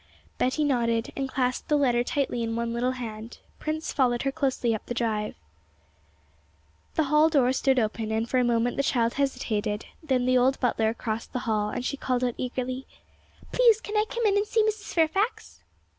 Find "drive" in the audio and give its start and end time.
4.95-5.35